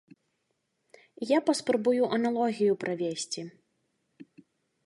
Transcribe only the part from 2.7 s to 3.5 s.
правесці.